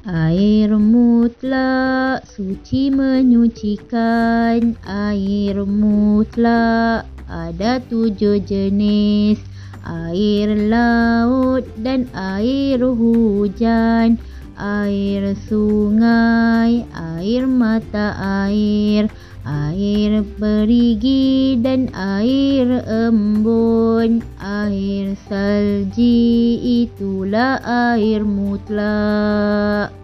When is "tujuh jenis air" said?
7.84-10.56